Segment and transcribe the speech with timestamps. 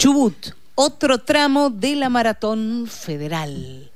[0.00, 3.90] Chubut, otro tramo de la maratón federal.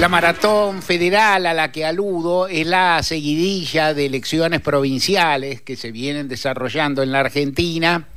[0.00, 5.92] La maratón federal a la que aludo es la seguidilla de elecciones provinciales que se
[5.92, 8.08] vienen desarrollando en la Argentina.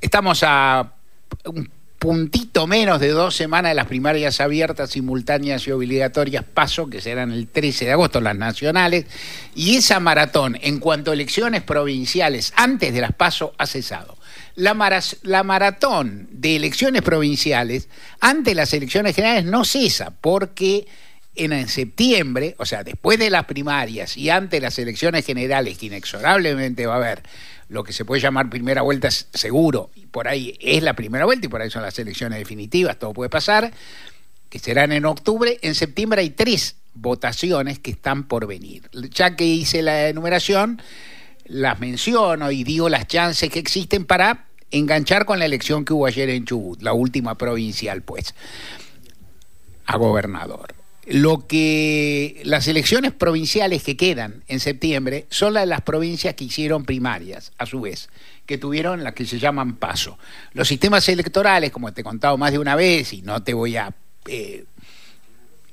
[0.00, 0.94] Estamos a
[1.44, 1.70] un
[2.04, 7.32] puntito menos de dos semanas de las primarias abiertas, simultáneas y obligatorias paso, que serán
[7.32, 9.06] el 13 de agosto, las nacionales,
[9.54, 14.18] y esa maratón, en cuanto a elecciones provinciales antes de las paso, ha cesado.
[14.54, 14.74] La,
[15.22, 17.88] la maratón de elecciones provinciales
[18.20, 20.86] ante las elecciones generales no cesa porque
[21.36, 26.86] en, septiembre, o sea, después de las primarias y ante las elecciones generales, que inexorablemente
[26.86, 27.22] va a haber
[27.68, 31.46] lo que se puede llamar primera vuelta seguro, y por ahí es la primera vuelta
[31.46, 33.72] y por ahí son las elecciones definitivas, todo puede pasar,
[34.48, 38.88] que serán en octubre, en septiembre hay tres votaciones que están por venir.
[39.10, 40.80] Ya que hice la enumeración,
[41.44, 46.06] las menciono y digo las chances que existen para enganchar con la elección que hubo
[46.06, 48.34] ayer en Chubut, la última provincial, pues,
[49.86, 50.73] a gobernador
[51.06, 56.44] lo que las elecciones provinciales que quedan en septiembre son las de las provincias que
[56.44, 58.08] hicieron primarias, a su vez,
[58.46, 60.18] que tuvieron las que se llaman paso.
[60.52, 63.76] Los sistemas electorales, como te he contado más de una vez, y no te voy
[63.76, 63.94] a
[64.26, 64.64] eh,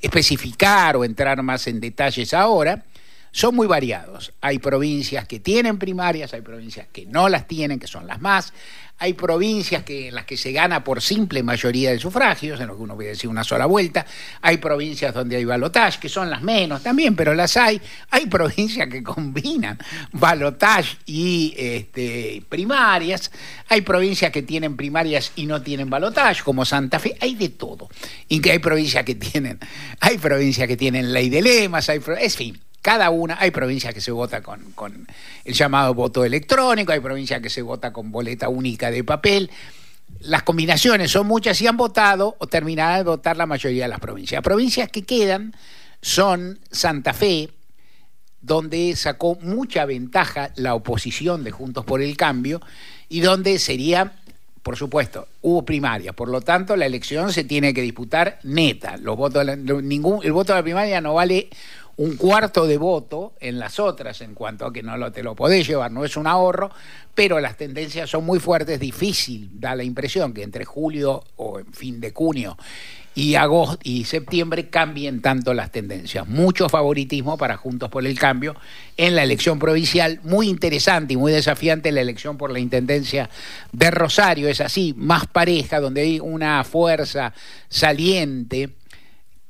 [0.02, 2.84] especificar o entrar más en detalles ahora,
[3.32, 4.34] son muy variados.
[4.42, 8.54] Hay provincias que tienen primarias, hay provincias que no las tienen, que son las más.
[8.98, 12.76] Hay provincias que, en las que se gana por simple mayoría de sufragios, en lo
[12.76, 14.06] que uno puede decir una sola vuelta.
[14.42, 17.82] Hay provincias donde hay balotage, que son las menos también, pero las hay.
[18.12, 19.80] Hay provincias que combinan
[20.12, 23.32] balotage y este, primarias.
[23.70, 27.18] Hay provincias que tienen primarias y no tienen balotage, como Santa Fe.
[27.22, 27.90] Hay de todo.
[28.28, 29.58] Y que hay provincias que tienen,
[30.00, 34.02] hay provincias que tienen ley de lemas, hay, en fin cada una, hay provincias que
[34.02, 35.08] se vota con, con,
[35.46, 39.52] el llamado voto electrónico, hay provincias que se vota con boleta única de papel.
[40.22, 44.00] Las combinaciones son muchas y han votado o terminarán de votar la mayoría de las
[44.00, 44.38] provincias.
[44.38, 45.56] Las provincias que quedan
[46.02, 47.50] son Santa Fe,
[48.42, 52.62] donde sacó mucha ventaja la oposición de Juntos por el Cambio
[53.08, 54.14] y donde sería,
[54.64, 58.98] por supuesto, hubo primaria, por lo tanto la elección se tiene que disputar neta.
[58.98, 61.50] Los votos, ningún, el voto de la primaria no vale
[61.98, 65.68] un cuarto de voto en las otras en cuanto a que no te lo podés
[65.68, 66.72] llevar, no es un ahorro,
[67.14, 72.00] pero las tendencias son muy fuertes, difícil, da la impresión que entre julio o fin
[72.00, 72.58] de junio
[73.14, 76.28] y agosto y septiembre cambien tanto las tendencias.
[76.28, 78.56] Mucho favoritismo para Juntos por el Cambio
[78.96, 83.30] en la elección provincial, muy interesante y muy desafiante la elección por la intendencia
[83.74, 87.34] de Rosario, es así, más pareja, donde hay una fuerza
[87.68, 88.70] saliente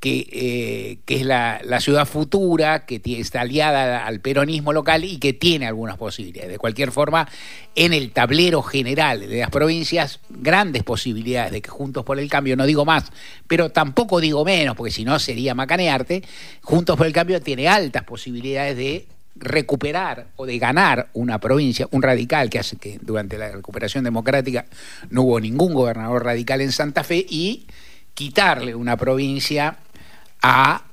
[0.01, 5.31] que, eh, que es la, ciudad futura, que está aliada al peronismo local y que
[5.31, 6.49] tiene algunas posibilidades.
[6.49, 7.29] De cualquier forma,
[7.75, 12.57] en el tablero general de las provincias, grandes posibilidades de que Juntos por el Cambio,
[12.57, 13.11] no digo más,
[13.47, 16.23] pero tampoco digo menos, porque si no sería macanearte,
[16.63, 22.01] Juntos por el Cambio tiene altas posibilidades de recuperar o de ganar una provincia, un
[22.01, 24.65] radical que hace que durante la recuperación democrática
[25.11, 27.67] no hubo ningún gobernador radical en Santa Fe y
[28.15, 29.77] quitarle una provincia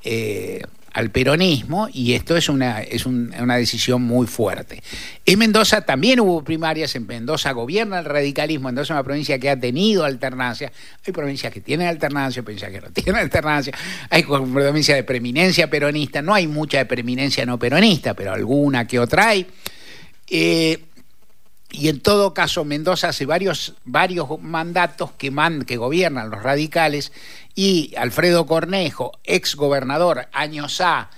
[0.03, 4.83] eh, al peronismo y esto es, una, es una decisión muy fuerte.
[5.25, 9.49] En Mendoza también hubo primarias, en Mendoza gobierna el radicalismo, Mendoza es una provincia que
[9.49, 10.73] ha tenido alternancia,
[11.07, 13.73] hay provincias que tienen alternancia, provincias que no tienen alternancia,
[14.11, 18.99] hay provincias de preeminencia peronista, no hay mucha de preeminencia no peronista, pero alguna que
[18.99, 19.47] otra hay.
[20.31, 20.88] Eh,
[21.71, 25.31] y en todo caso, Mendoza hace varios, varios mandatos que,
[25.77, 27.13] gobiernan los radicales
[27.55, 31.11] y Alfredo Cornejo, ex gobernador, años A,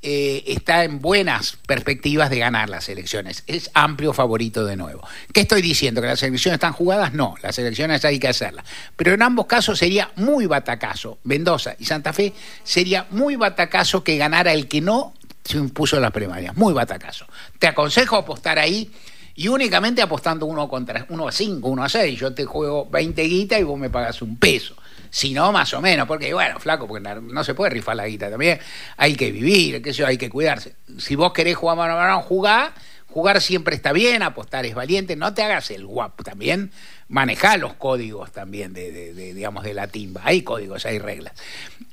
[0.00, 3.42] eh, está en buenas perspectivas de ganar las elecciones.
[3.48, 5.02] Es amplio favorito de nuevo.
[5.32, 6.00] ¿Qué estoy diciendo?
[6.00, 7.14] ¿Que las elecciones están jugadas?
[7.14, 8.64] No, las elecciones hay que hacerlas.
[8.94, 11.18] Pero en ambos casos sería muy batacazo.
[11.24, 12.32] Mendoza y Santa Fe
[12.62, 16.56] sería muy batacazo que ganara el que no se impuso en las primarias.
[16.56, 17.26] Muy batacazo.
[17.58, 18.92] Te aconsejo apostar ahí
[19.38, 22.18] y únicamente apostando uno contra uno a cinco, uno a seis.
[22.18, 24.74] Yo te juego 20 guitas y vos me pagas un peso.
[25.10, 28.30] Si no, más o menos, porque bueno, flaco, porque no se puede rifar la guita
[28.30, 28.58] también.
[28.96, 30.74] Hay que vivir, qué sé hay que cuidarse.
[30.98, 32.72] Si vos querés jugar mano a mano, jugar,
[33.10, 36.70] jugar siempre está bien, apostar es valiente, no te hagas el guapo también.
[37.08, 40.20] Manejar los códigos también de, digamos, de la timba.
[40.24, 41.32] Hay códigos, hay reglas.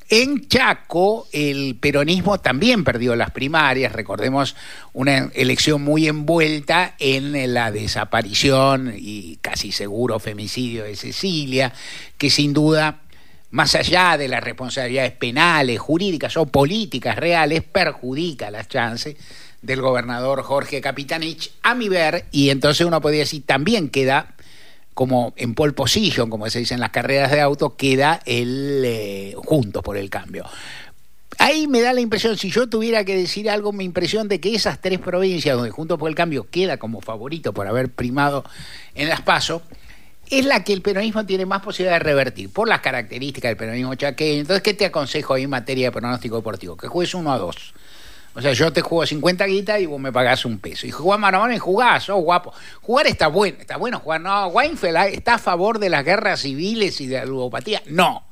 [0.10, 4.56] En Chaco, el peronismo también perdió las primarias, recordemos
[4.94, 11.74] una elección muy envuelta en la desaparición y casi seguro femicidio de Cecilia,
[12.20, 13.00] que sin duda,
[13.50, 19.16] más allá de las responsabilidades penales, jurídicas o políticas reales, perjudica las chances
[19.66, 24.36] del gobernador Jorge Capitanich, a mi ver, y entonces uno podría decir, también queda
[24.94, 29.34] como en pole position, como se dice en las carreras de auto, queda el eh,
[29.36, 30.46] Juntos por el Cambio.
[31.38, 34.56] Ahí me da la impresión, si yo tuviera que decir algo, mi impresión de que
[34.56, 38.46] esas tres provincias donde Juntos por el Cambio queda como favorito por haber primado
[38.96, 39.62] en las PASO,
[40.30, 43.96] es la que el peronismo tiene más posibilidad de revertir, por las características del peronismo
[43.96, 44.42] chaqueño.
[44.42, 46.78] Entonces, ¿qué te aconsejo ahí en materia de pronóstico deportivo?
[46.78, 47.74] Que juegues uno a dos.
[48.36, 50.86] O sea, yo te juego 50 guitas y vos me pagás un peso.
[50.86, 52.54] Y jugás mano a mano y jugás, oh, guapo.
[52.82, 54.20] Jugar está bueno, está bueno jugar.
[54.20, 57.82] No, Weinfeld está a favor de las guerras civiles y de la ludopatía.
[57.86, 58.28] No.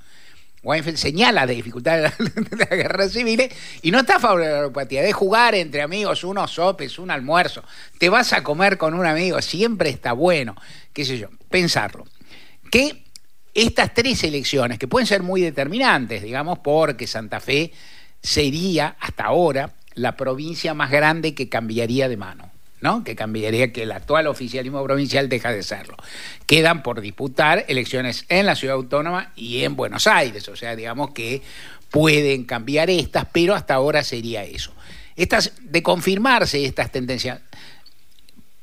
[0.62, 4.62] Weinfeld señala de dificultades de las guerras civiles y no está a favor de la
[4.64, 5.02] ludopatía.
[5.02, 7.64] De jugar entre amigos, unos sopes, un almuerzo.
[7.98, 10.54] Te vas a comer con un amigo, siempre está bueno.
[10.92, 12.06] Qué sé yo, pensarlo.
[12.70, 13.06] Que
[13.54, 17.72] estas tres elecciones, que pueden ser muy determinantes, digamos, porque Santa Fe
[18.22, 22.50] sería hasta ahora la provincia más grande que cambiaría de mano.
[22.82, 23.06] ¿no?
[23.06, 25.96] que cambiaría que el actual oficialismo provincial deja de serlo.
[26.46, 31.12] Quedan por disputar elecciones en la ciudad autónoma y en Buenos Aires, o sea, digamos
[31.12, 31.42] que
[31.90, 34.74] pueden cambiar estas, pero hasta ahora sería eso.
[35.16, 37.40] Estas, de confirmarse estas tendencias,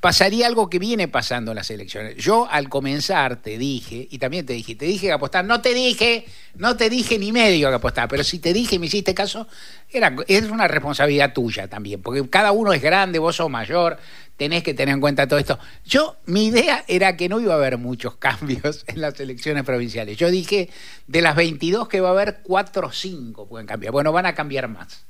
[0.01, 2.17] pasaría algo que viene pasando en las elecciones.
[2.17, 5.75] Yo al comenzar te dije, y también te dije, te dije que apostar, no te
[5.75, 6.25] dije,
[6.55, 9.47] no te dije ni medio que apostar, pero si te dije y me hiciste caso,
[9.91, 13.99] era, es una responsabilidad tuya también, porque cada uno es grande, vos sos mayor,
[14.39, 15.59] tenés que tener en cuenta todo esto.
[15.85, 20.17] Yo, mi idea era que no iba a haber muchos cambios en las elecciones provinciales.
[20.17, 20.71] Yo dije,
[21.07, 23.93] de las 22 que va a haber, 4 o 5 pueden cambiar.
[23.93, 25.05] Bueno, van a cambiar más.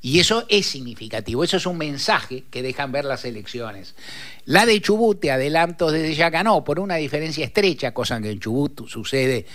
[0.00, 3.94] Y eso es significativo, eso es un mensaje que dejan ver las elecciones.
[4.44, 8.38] La de Chubut, te adelanto desde ya ganó por una diferencia estrecha, cosa que en
[8.38, 9.46] Chubut sucede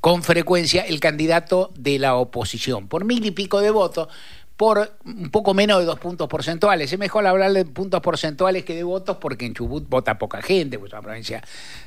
[0.00, 4.08] con frecuencia, el candidato de la oposición, por mil y pico de votos
[4.60, 6.92] por un poco menos de dos puntos porcentuales.
[6.92, 10.78] Es mejor hablar de puntos porcentuales que de votos porque en Chubut vota poca gente,
[10.78, 11.42] pues es una provincia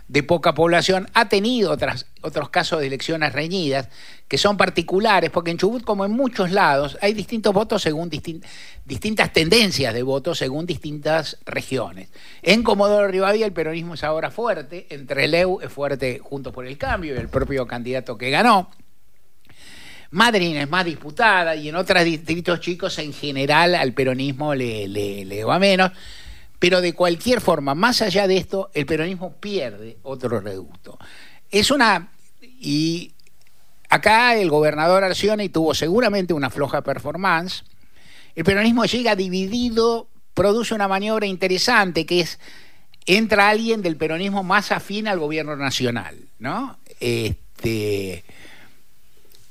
[0.07, 1.07] de poca población.
[1.13, 3.89] Ha tenido otras, otros casos de elecciones reñidas
[4.27, 9.31] que son particulares, porque en Chubut, como en muchos lados, hay distintos votos según distintas
[9.33, 12.09] tendencias de votos según distintas regiones.
[12.41, 16.79] En Comodoro Rivadavia el peronismo es ahora fuerte, entre Leu es fuerte junto por el
[16.79, 18.71] cambio y el propio candidato que ganó.
[20.13, 25.43] Madrid es más disputada y en otros distritos chicos en general al peronismo le, le,
[25.43, 25.91] va menos.
[26.59, 30.99] Pero de cualquier forma, más allá de esto, el peronismo pierde otro reducto.
[31.49, 32.11] Es una.
[32.41, 33.13] Y
[33.89, 37.63] acá el gobernador Arcioni tuvo seguramente una floja performance.
[38.35, 42.39] El peronismo llega dividido, produce una maniobra interesante que es.
[43.07, 46.77] Entra alguien del peronismo más afín al gobierno nacional, ¿no?
[46.99, 48.23] Este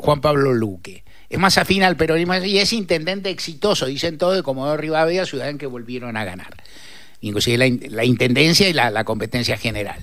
[0.03, 1.05] Juan Pablo Luque.
[1.31, 5.49] Es más afín al peronismo y es intendente exitoso, dicen todo de Comodoro Rivadavia, ciudad
[5.49, 6.57] en que volvieron a ganar.
[7.21, 7.57] Inclusive
[7.89, 10.01] la, intendencia y la, competencia general.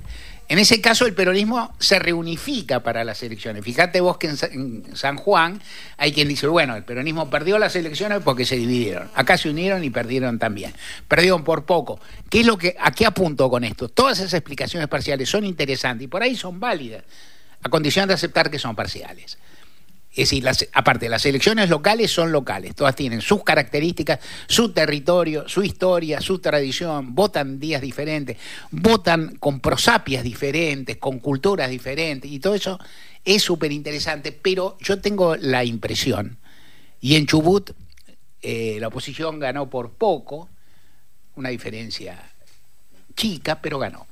[0.47, 3.61] En ese caso el peronismo se reunifica para las elecciones.
[3.65, 5.61] Fíjate vos que en, San Juan
[5.97, 9.09] hay quien dice, bueno, el peronismo perdió las elecciones porque se dividieron.
[9.15, 10.73] Acá se unieron y perdieron también.
[11.09, 11.99] Perdieron por poco.
[12.29, 13.89] ¿Qué es lo que, ¿A qué apunto con esto?
[13.89, 17.03] Todas esas explicaciones parciales son interesantes y por ahí son válidas,
[17.61, 19.37] a condición de aceptar que son parciales.
[20.11, 25.63] Es decir, aparte, las elecciones locales son locales, todas tienen sus características, su territorio, su
[25.63, 28.35] historia, su tradición, votan días diferentes,
[28.71, 32.79] votan con prosapias diferentes, con culturas diferentes, y todo eso
[33.23, 36.37] es súper interesante, pero yo tengo la impresión,
[36.99, 37.71] y en Chubut
[38.41, 40.49] eh, la oposición ganó por poco,
[41.35, 42.19] una diferencia
[43.15, 44.08] chica, pero ganó.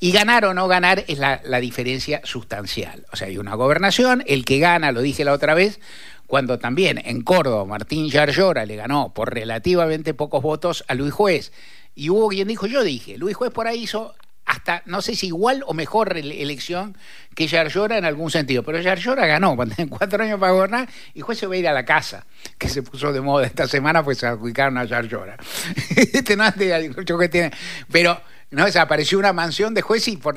[0.00, 3.04] Y ganar o no ganar es la, diferencia sustancial.
[3.12, 5.80] O sea, hay una gobernación, el que gana, lo dije la otra vez,
[6.26, 11.52] cuando también en Córdoba Martín Yarlora le ganó por relativamente pocos votos a Luis Juez.
[11.96, 14.14] Y hubo quien dijo, yo dije, Luis Juez por ahí hizo
[14.48, 16.96] hasta, no sé si igual o mejor elección
[17.34, 18.62] que Yarlora en algún sentido.
[18.62, 21.72] Pero Yarlora ganó, tiene cuatro años para gobernar, y Juez se va a ir a
[21.72, 22.24] la casa,
[22.56, 25.36] que se puso de moda esta semana, pues se adjudicaron a Yarlora.
[25.96, 27.50] este no es que tiene.
[27.90, 28.18] Pero
[28.50, 28.64] ¿no?
[28.80, 30.36] apareció una mansión de juez y por,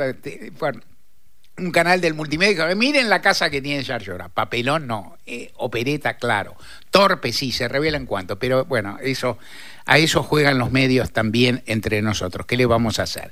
[1.58, 2.74] un canal del multimedia.
[2.75, 4.30] Miren la casa que tiene Yarlora.
[4.30, 5.18] Papelón no.
[5.25, 6.56] Eh, opereta, claro.
[6.89, 8.39] Torpe sí, se revela en cuanto.
[8.39, 9.38] Pero bueno, eso,
[9.86, 12.46] a eso juegan los medios también entre nosotros.
[12.46, 13.32] ¿Qué le vamos a hacer?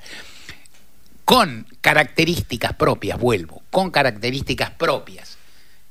[1.25, 5.37] Con características propias, vuelvo, con características propias.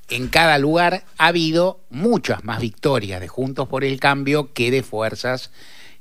[0.09, 4.83] En cada lugar ha habido muchas más victorias de Juntos por el Cambio que de
[4.83, 5.51] fuerzas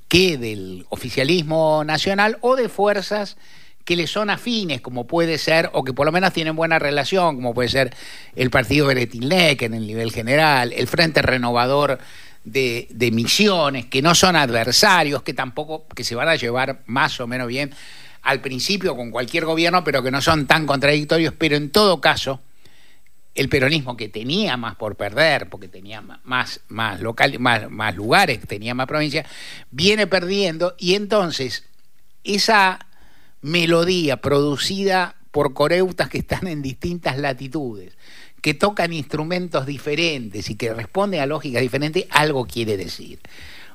[0.08, 3.38] que del oficialismo nacional o de fuerzas
[3.84, 7.38] que le son afines, como puede ser, o que por lo menos tienen buena relación,
[7.38, 7.96] como puede ser
[8.36, 11.98] el partido Beretilnec en el nivel general, el Frente Renovador
[12.44, 17.20] de, de, misiones, que no son adversarios, que tampoco, que se van a llevar más
[17.22, 17.74] o menos bien
[18.24, 22.42] al principio con cualquier gobierno, pero que no son tan contradictorios, pero en todo caso,
[23.38, 28.39] el peronismo que tenía más por perder, porque tenía más, más, local, más, más lugares,
[28.48, 29.27] tenía más provincias,
[29.70, 31.63] viene perdiendo y entonces
[32.24, 32.79] esa
[33.41, 37.96] melodía producida por coreutas que están en distintas latitudes,
[38.41, 43.20] que tocan instrumentos diferentes y que responden a lógicas diferentes, algo quiere decir.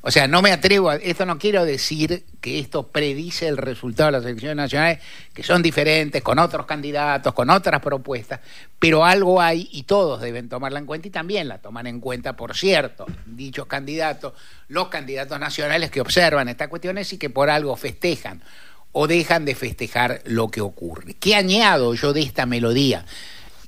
[0.05, 0.97] O sea, no me atrevo a.
[0.97, 4.99] Esto no quiero decir que esto predice el resultado de las elecciones nacionales,
[5.33, 8.41] que son diferentes, con otros candidatos, con otras propuestas,
[8.81, 12.35] pero algo hay y todos deben tomarla en cuenta y también la toman en cuenta,
[12.35, 14.33] por cierto, dichos candidatos,
[14.67, 18.43] los candidatos nacionales que observan estas cuestiones y que por algo festejan
[18.91, 21.15] o dejan de festejar lo que ocurre.
[21.15, 23.07] ¿Qué añado yo de esta melodía?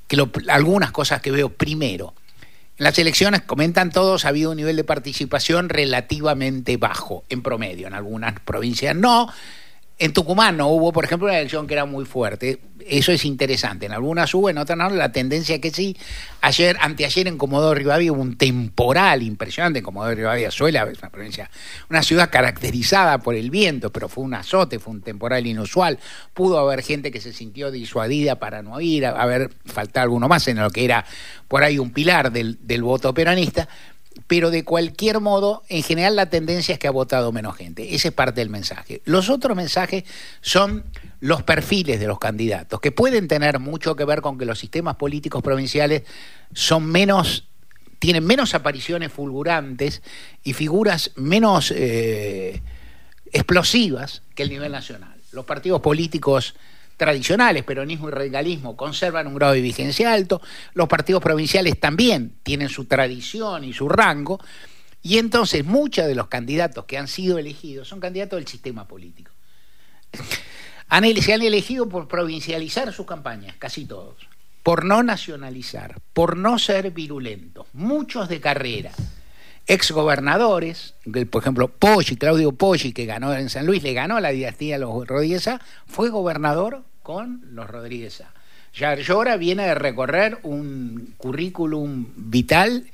[0.09, 0.17] Que
[0.49, 2.13] algunas cosas que veo primero
[2.77, 7.87] las elecciones, comentan todos, ha habido un nivel de participación relativamente bajo, en promedio.
[7.87, 9.29] En algunas provincias no.
[9.99, 13.87] En Tucumán no hubo, por ejemplo, una elección que era muy fuerte eso es interesante.
[13.87, 14.91] En algunas hubo, en otras no.
[14.91, 15.97] La tendencia que sí.
[16.41, 19.79] Ayer, anteayer en Comodoro Rivadavia hubo un temporal impresionante.
[19.79, 21.51] En Comodoro Rivadavia suele es una provincia,
[21.89, 25.99] una ciudad caracterizada por el viento, pero fue un azote, fue un temporal inusual.
[26.35, 30.59] Pudo haber gente que se sintió disuadida para no ir, haber faltado alguno más en
[30.59, 31.05] lo que era
[31.49, 33.69] por ahí un pilar del, del voto peronista
[34.27, 37.95] pero de cualquier modo, en general la tendencia es que ha votado menos gente.
[37.95, 39.03] Ese es parte del mensaje.
[39.05, 40.05] Los otros mensajes
[40.41, 40.85] son
[41.25, 44.97] los perfiles de los candidatos, que pueden tener mucho que ver con que los sistemas
[44.97, 46.03] políticos provinciales
[46.53, 47.49] son menos
[47.99, 50.03] tienen menos apariciones fulgurantes
[50.43, 52.61] y figuras menos eh,
[53.33, 55.17] explosivas que el nivel nacional.
[55.33, 56.57] Los partidos políticos
[56.99, 60.43] tradicionales, peronismo y radicalismo, conservan un grado de vigencia alto,
[60.75, 64.39] los partidos provinciales también tienen su tradición y su rango,
[65.01, 69.31] y entonces muchos de los candidatos que han sido elegidos son candidatos del sistema político.
[70.89, 74.17] Se han elegido por provincializar sus campañas, casi todos,
[74.63, 78.93] por no nacionalizar, por no ser virulentos, muchos de carrera
[79.67, 80.95] exgobernadores,
[81.31, 84.75] por ejemplo, Poggi, Claudio Poggi, que ganó en San Luis, le ganó a la dinastía
[84.75, 85.49] de los Rodríguez
[85.87, 88.23] fue gobernador con los Rodríguez
[88.75, 92.85] Ya Llora viene de recorrer un currículum vital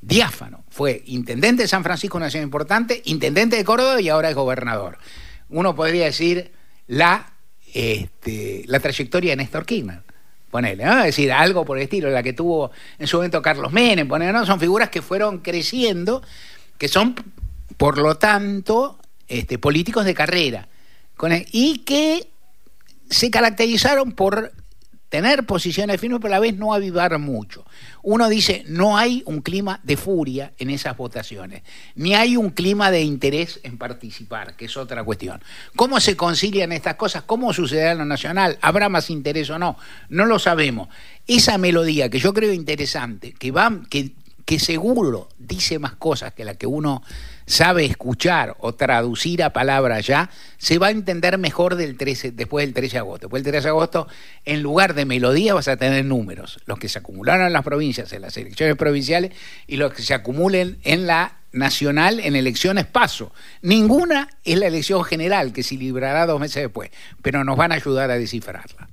[0.00, 0.64] diáfano.
[0.70, 4.98] Fue intendente de San Francisco, una ciudad importante, intendente de Córdoba y ahora es gobernador.
[5.48, 6.52] Uno podría decir
[6.86, 7.32] la,
[7.74, 10.02] este, la trayectoria de Néstor Kirchner
[10.50, 10.98] ponele, ¿no?
[10.98, 14.32] Es decir, algo por el estilo, la que tuvo en su momento Carlos Menem, ponele,
[14.32, 14.44] ¿no?
[14.44, 16.22] Son figuras que fueron creciendo,
[16.76, 17.14] que son,
[17.76, 18.98] por lo tanto,
[19.28, 20.68] este, políticos de carrera,
[21.52, 22.28] y que
[23.08, 24.52] se caracterizaron por
[25.10, 27.66] tener posiciones firmes, pero a la vez no avivar mucho.
[28.02, 31.62] Uno dice, no hay un clima de furia en esas votaciones,
[31.96, 35.42] ni hay un clima de interés en participar, que es otra cuestión.
[35.76, 37.24] ¿Cómo se concilian estas cosas?
[37.24, 38.56] ¿Cómo sucederá en lo nacional?
[38.62, 39.76] ¿Habrá más interés o no?
[40.08, 40.88] No lo sabemos.
[41.26, 44.12] Esa melodía que yo creo interesante, que va, que,
[44.50, 47.04] que seguro dice más cosas que la que uno
[47.46, 50.28] sabe escuchar o traducir a palabras ya,
[50.58, 53.26] se va a entender mejor del 13, después del 13 de agosto.
[53.28, 54.08] Después del 13 de agosto,
[54.44, 58.12] en lugar de melodía, vas a tener números, los que se acumularon en las provincias,
[58.12, 59.30] en las elecciones provinciales,
[59.68, 63.32] y los que se acumulen en la nacional en elecciones paso.
[63.62, 66.90] Ninguna es la elección general, que se librará dos meses después,
[67.22, 68.88] pero nos van a ayudar a descifrarla.